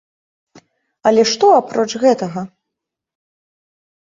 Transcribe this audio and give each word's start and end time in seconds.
Але 1.09 1.21
што 1.31 1.45
апроч 1.59 1.87
гэтага? 2.05 2.41